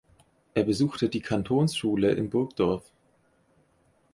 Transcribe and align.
Er 0.55 0.63
besuchte 0.63 1.09
die 1.09 1.21
Kantonsschule 1.21 2.09
in 2.13 2.31
Burgdorf. 2.31 2.91